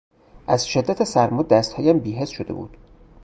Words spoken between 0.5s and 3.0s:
شدت سرما دستهایم بیحس شده بود.